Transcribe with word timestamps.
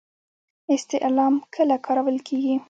استعلام 0.75 1.33
کله 1.55 1.75
کارول 1.85 2.17
کیږي؟ 2.27 2.55